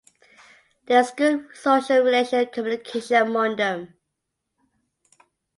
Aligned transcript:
There 0.87 0.99
is 0.99 1.11
good 1.11 1.49
social 1.55 1.99
relation 2.01 2.39
and 2.39 2.51
communication 2.51 3.17
among 3.17 3.57
them. 3.57 3.93